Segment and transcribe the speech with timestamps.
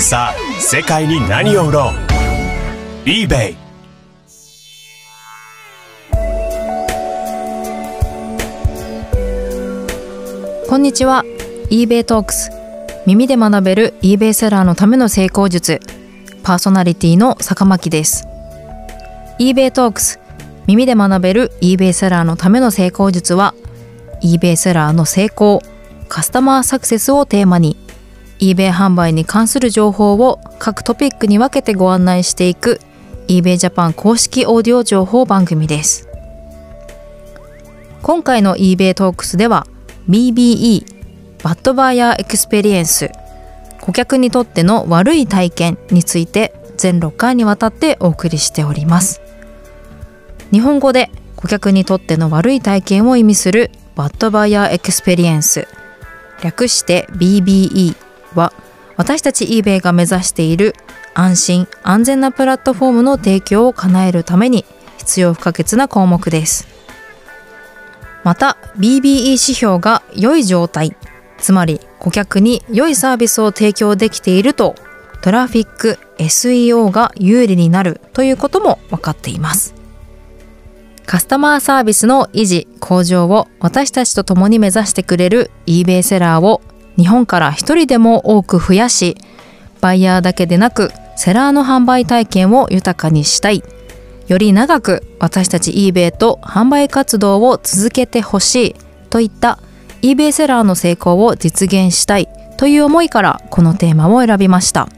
[0.00, 3.56] さあ世界に何を売ろう？eBay
[10.68, 11.24] こんにちは。
[11.70, 12.50] eBay トークス
[13.06, 15.80] 耳で学べる eBay セラーのための成功術。
[16.44, 18.26] パーソナリティの坂巻です。
[19.40, 20.20] eBay トークス
[20.68, 23.54] 耳で学べる eBay セラーのための成功術は
[24.22, 25.60] eBay セラーの成功
[26.08, 27.76] カスタマーサクセスをテーマに
[28.40, 32.80] eBay 販売に関する情報を各トピックに分けてご案内していく
[33.28, 36.08] eBay Japan 公式オーディオ情報番組です。
[38.02, 39.66] 今回の eBay Talks では
[40.08, 40.86] BBE
[41.42, 43.10] Bad Buyer Experience
[43.80, 49.20] 顧客にとっての悪い体験について全6回にわたってお送りしております。
[50.50, 55.68] 日本語で顧客にとっての悪い体験を意味する Bad Buyer Experience
[56.42, 57.96] 略して BBE
[58.34, 58.52] は
[58.96, 60.74] 私たち eBay が目指している
[61.14, 64.64] 安心安全なプラットフォームの提供を叶えるために
[64.98, 66.68] 必要不可欠な項目です。
[68.24, 70.94] また BBE 指標が良い状態
[71.38, 74.74] つまり顧客に良いサービスを提供できていると
[75.22, 79.74] トラフィック SEO が有利になるということも分かっています。
[81.06, 86.60] カスタマーサービスの維持向上を私たちと共に目指してくれる eBay セラーを
[86.98, 89.16] 日本から一人でも多く増やし
[89.80, 93.62] バイヤーだけでなくセラーの販売体験を豊かにしたい。
[94.28, 98.74] より長く私たち eBay と販売活動を続けてほしい
[99.08, 99.58] といった
[100.02, 104.88] eBay セラーの成功を実現したいという思いからこのテーマを選びました。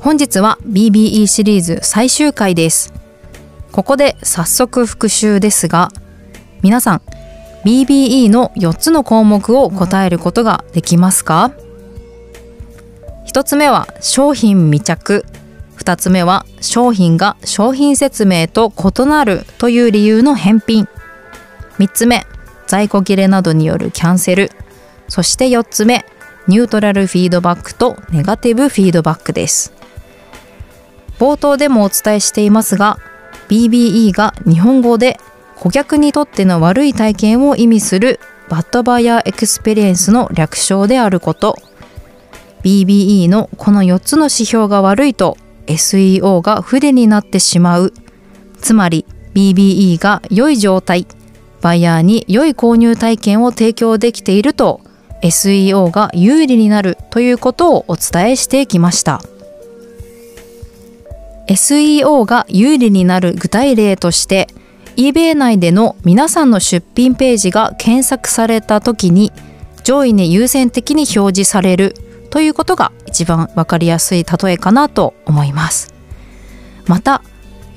[0.00, 2.92] 本日は BBE シリーズ最終回です。
[3.70, 5.90] ここで早速復習ですが
[6.60, 7.02] 皆さん
[7.64, 11.52] BBE の4つの項目を答えることができますか
[13.26, 15.24] ？1つ目は商品未着。
[15.78, 20.88] 2つ目は商品が商品説明と異なるという理由の返品。
[21.78, 22.26] 3つ目
[22.66, 24.50] 在庫切れなどによるキャンセル。
[25.08, 26.04] そして4つ目
[26.48, 29.72] neutral feedback と negative feedback です。
[31.18, 32.98] 冒頭でもお伝えしていますが
[33.48, 35.20] BBE が日本語で
[35.62, 38.18] 顧客にとっての悪い体験を意味する
[38.48, 41.56] Bad Buyer Experience の略称であること。
[42.64, 45.36] BBE のこの4つの指標が悪いと
[45.68, 47.92] SEO が不利になってしまう。
[48.60, 51.06] つまり BBE が良い状態
[51.60, 54.80] バイヤーに良い購入体験を提供できていると
[55.22, 59.20] SEO が有利になるということをお伝えしてきました。
[61.46, 64.48] SEO が有利になる具体例として
[64.96, 69.32] eBay 内での皆さんの出品ページが検索された時に
[69.84, 71.94] 上位に優先的に表示される
[72.30, 75.94] ということが一番わかりやすい例えかなと思います。
[76.86, 77.22] また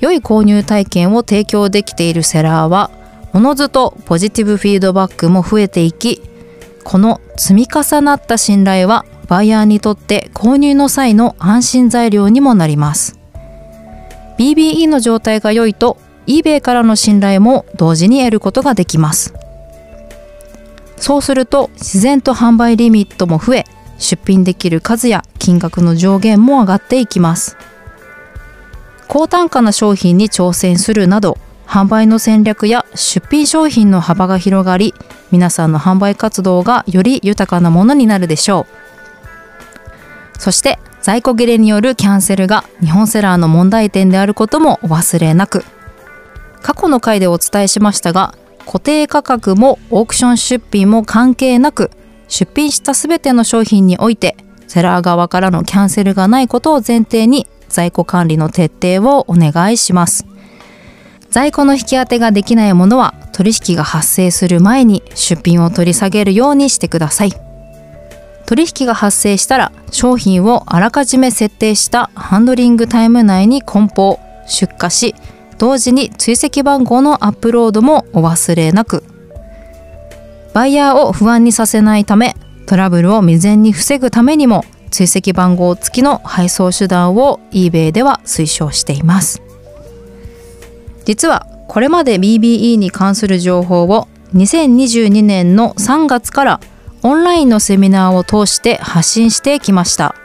[0.00, 2.90] 良い購入体験を提供できているセラーは
[3.32, 6.22] おのずとポジティブフィードバックも増えていき
[6.84, 13.18] この積み重なった信頼はバイヤーにとって購入の際の安心材料にもなります。
[14.38, 19.34] BBE の状態が良いと eBay からの信頼も同時に得ることができます。
[20.96, 23.64] そうすると自然と販売リミットも増え
[23.98, 27.56] 出品できる数や金額の上限も上がっていきます。
[29.08, 34.94] 高単価な商品に挑戦するなど販売の戦略や出品商品の幅が広がり
[35.30, 38.66] 皆さんの販売活動がより豊かなものになるでしょ
[40.36, 40.40] う。
[40.40, 45.64] そして在庫切れによるキャンセルが日本セラーの問題点であることもお忘れなく。
[46.62, 48.34] 過去の回でお伝えしましたが
[48.64, 51.90] 固定価格もオークション出品も関係なく
[52.28, 60.26] 出品した全ての商品においてセラー側からのキャンセルがないことを前提に在庫管理の徹底をお願いします。
[61.30, 67.32] 在庫の引き当てができないものは取引が発生する前に出品を取り下げるようにしてください。
[68.46, 75.14] 取引が発生したら商品をあらかじめ設定したハンドリングタイム内に梱包出荷し
[75.58, 79.04] 同時に追跡番号のアップロードもお忘れなく。
[80.54, 82.34] バイヤーを不安にさせないため
[82.66, 89.42] トラブルを未然に防ぐためにも追跡番号付きの配送手段を eBay では推奨しています。
[91.04, 96.60] 実はこれまで BBE に関する情報を2022年の3月から
[97.02, 100.16] オンラインのセミナーを通して発信してきました。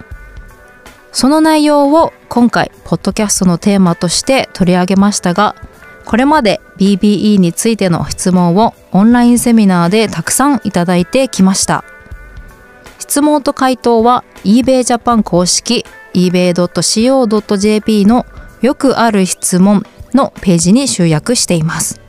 [1.11, 5.55] その内容を今回ポッドキャストのテーマとして取り上げましたが
[6.05, 11.83] これまで BBE についての質問をオンラインセミナーでたくさんいただいてきました。
[12.99, 18.25] 質問と回答は eBay Japan 公式 ebay.co.jp の
[18.61, 22.01] よくある質問のページに集約しています。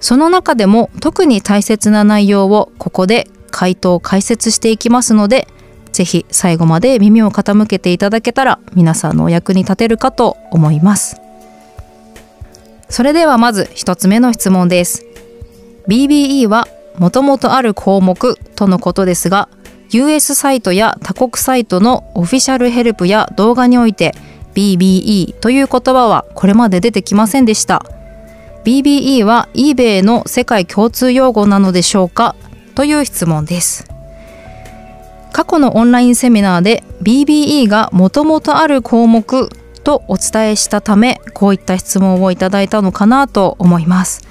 [0.00, 5.48] その中でも特に大切な内容をここで回答解説していきますので
[5.92, 11.20] ぜひ最後まで耳を傾けていただけたら皆さんのお役に立てるかと思います。
[12.88, 15.04] それではまず一つ目の質問です。
[15.88, 16.68] BBE は
[16.98, 19.48] もともとある項目とのことですが
[19.90, 24.14] US サイトや他国サイトのオフィシャルヘルプや動画において
[24.54, 27.84] BBE という言葉はこれまで出てきませんでした。
[28.64, 32.34] BBE は eBay の世界共通用語なのでしょうか？
[32.74, 33.97] という質問です。
[35.32, 39.48] 過去のオンラインセミナーで BBE がもともとある項目
[39.84, 44.26] とお伝えしたためこういった質問をいただいたのかなと思います。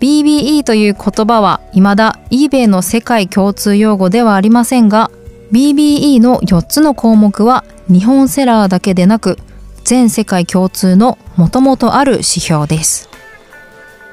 [0.00, 5.10] BBE という言葉は未だ eBay の世界共通用語ではありませんが
[5.52, 9.38] BBE の4つの項目は日本セラーだけでなく
[9.84, 13.08] 全世界共通のもともとある指標です。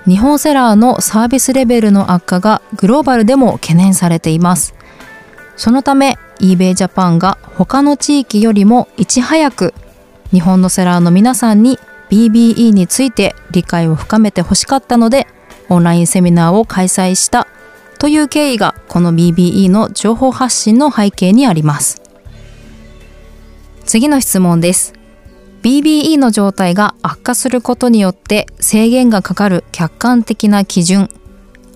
[0.05, 4.75] 日本セラーのサービスレベルの悪化がグローバルでも懸念されています。
[5.55, 9.73] そのため eBay Japan が他の地域よりもいち早く
[10.31, 11.77] 日本のセラーの皆さんに
[12.09, 15.27] BBE について理解を深めてほしかったので
[15.69, 17.47] オンラインセミナーを開催した
[17.99, 22.01] という経緯がこの BBE の情報発信の背景にあります。
[23.85, 24.93] 次の質問です。
[25.61, 31.09] BBE の状態が悪化することによって制限がかかる客観的な基準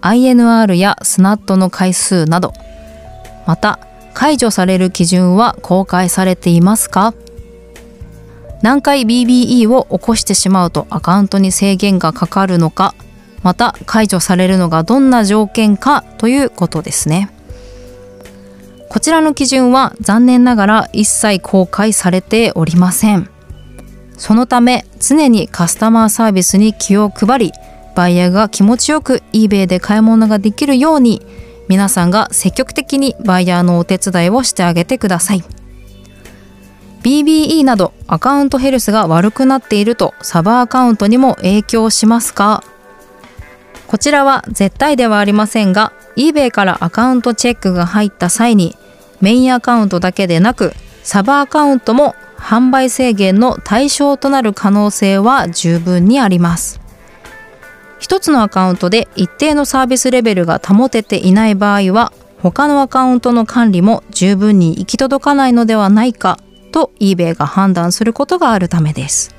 [0.01, 2.51] INR やスナットの回数など
[3.47, 3.79] また
[4.13, 7.15] 解除される基準は公開されていますか？
[8.61, 12.93] 何回 BBE を起こしてしまうとアカウントに制限がかかるのか？
[13.43, 17.31] また解除されるのがどんな条件かということですね。
[18.89, 23.29] こちらの基準は残念ながら一切公開されておりません。
[24.17, 27.51] そのため常にカスタマーサービスに気を配り
[27.95, 31.21] バイヤーが気持ちよく eBay で買い物ができるように
[31.67, 35.43] 皆さんが積極的にバイヤーのお手伝いをしてあげてください。
[37.03, 42.63] BBE などアカウントヘルスが悪くなっているとサバアカウントにも影響しますか？
[43.87, 48.75] こちらは絶対ではありませんが eBay からアカウントチェックが入った際に
[49.21, 50.73] メインアカウントだけでなく
[51.03, 56.81] サバアカウントも販売制限の対象となる可能性は十分にあります。
[57.99, 66.39] 一つのアカウントで一定のサービスレベルが保てていない場合は他のアカウントの管理も十分に行き届かないのではないか
[66.71, 69.35] と eBay が判断することがあるためです。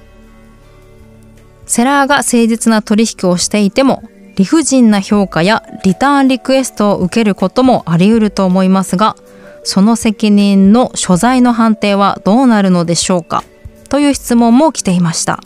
[1.67, 4.03] セラーが誠実な取引をしていても
[4.37, 9.17] 理不尽な評価やリターンリクエストを受けることもあり得ると思いますが
[9.65, 13.45] その責任の所在の判定はどうなるのでしょうか
[13.91, 15.41] という質問も来ていました。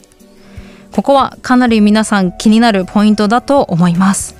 [0.93, 4.35] ここはかなり皆さん気になるポイントだと思います。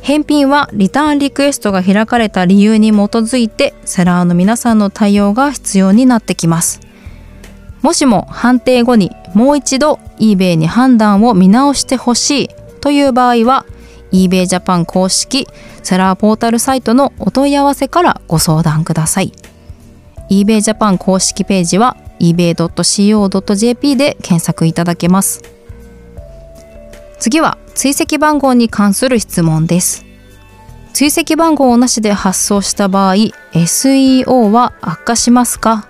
[0.00, 6.80] 返品はリターンリクエストが開かれた理由に基づいてセラーの皆さんの対応が必要になってきます。
[7.82, 12.48] もしも判定後にもう一度 eBay に判断を見直してほしい
[12.80, 13.66] という場合は
[14.12, 15.48] eBay Japan 公式
[15.82, 19.32] セラーポータルサイトのお問い合わせからご相談ください。
[20.30, 25.42] eBay Japan 公式ページは ebay.co.jp で検索いただけます。
[27.18, 30.04] 次は追跡番号に関する質問です。
[30.92, 33.14] 追跡番号なしで発送した場合
[33.52, 35.88] SEO は悪化しますか？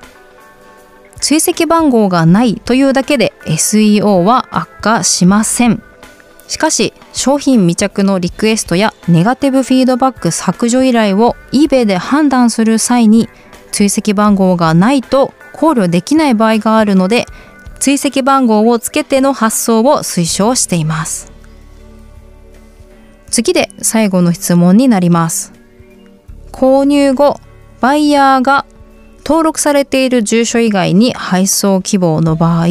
[1.20, 5.82] 追跡番号がないというだけで SEO は悪化しません。
[6.48, 13.28] しかし商品未着のリクエストやネガティブフィードバック削除依頼を eBay で判断する際に
[13.72, 17.26] 追跡番号がないと考慮できない場合があるので
[17.80, 21.32] 追跡番号をつけての発送を推奨しています。
[23.30, 25.52] 次で最後の質問になります。
[26.52, 27.40] 購入後
[27.80, 28.66] バイヤーが
[29.24, 32.66] 登録されている住所以外に配送希望の場合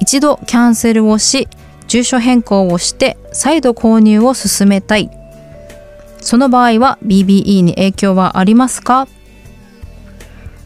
[0.00, 1.48] 一度キャンセルをし
[1.88, 5.10] 住所変更をして再度購入を進めたい。
[6.20, 9.08] その場合は BBE に影響はありますか？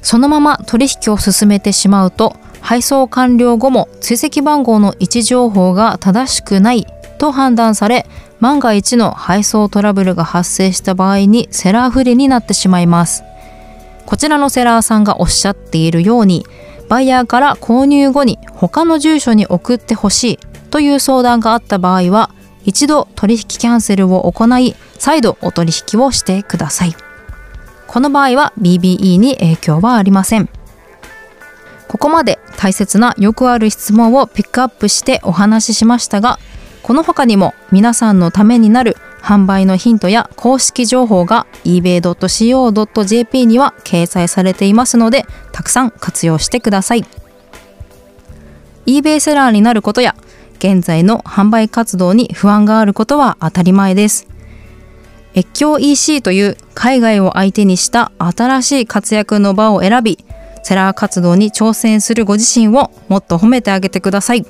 [0.03, 6.87] そのまま取引を進めてしまうと配送完了後も追跡番号の位置情報が正しくない
[7.19, 8.07] と判断され
[8.41, 13.23] 万が一の配送トラブルが発生した場合にセラー不利になってしまいます。
[14.05, 16.45] こちらのセラーさんがおっしゃっているように
[16.89, 20.39] バイヤーから購入後に他の住所に送ってほしい
[20.71, 22.31] という相談があった場合は
[22.65, 27.12] 一度取引キャンセルを行い再度お取引をしてください。
[27.93, 30.49] この場合は BBE に影響はありません。
[31.89, 36.39] ここまで大切なよくある質問をピックアップしてお話ししましたが
[36.83, 47.05] この他にも皆さんのためになる販売のヒントや公式情報が ebay.co.jp には掲載されていますのでたくさん活用してください。
[48.87, 50.17] eBay セラーになることや
[50.59, 54.32] 現在の販売活動に不安があることは当たり前です。
[55.35, 60.19] 越境 EC という海外を相手にした新しい活躍の場を選び
[60.63, 64.47] セラー活動に挑戦するご自身をもっと褒めてあげてください。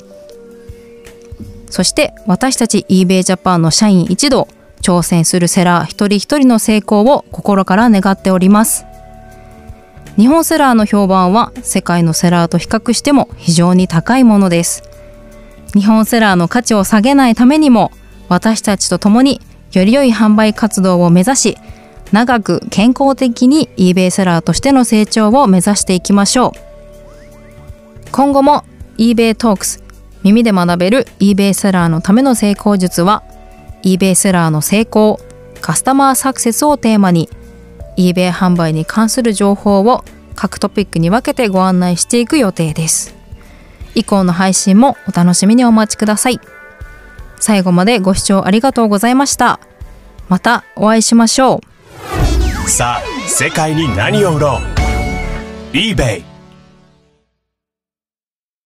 [1.71, 4.47] そして私たち eBay Japan の社員一同
[4.83, 8.85] 挑戦するセラー一人一人の成功を心から願っております。
[10.17, 14.83] 日本セラーの評判は世界のセラーと比較しても非常に高いものです。
[15.73, 17.91] 日本セラーの価値を下げないためにも
[18.29, 19.41] 私たちと共に
[19.73, 21.59] より良い販売活動を目指し
[22.13, 26.53] 長く健康的に eBay セラーとしての成長を目指していきましょう。
[28.11, 28.65] 今後も
[28.99, 29.83] eBay Talks
[30.23, 33.23] 耳で学べる eBay セラーのための成功術は
[33.83, 35.19] eBay セラーの成功
[35.61, 37.31] カスタマーサクセスをテーマに
[37.97, 43.15] eBay 販売に関する情報を各トピックに分けてご案内していく予定です。
[43.95, 46.41] 以降の配信もお楽しみにお待ちください。
[47.43, 49.59] 最後までご視聴ありがとうございました。
[50.29, 51.61] またお会いしましょ
[52.65, 52.71] う。
[52.71, 54.61] さあ世界に何を売ろ
[55.73, 56.32] う？eBay